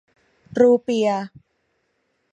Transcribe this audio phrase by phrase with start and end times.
[0.59, 1.21] รูเปียห์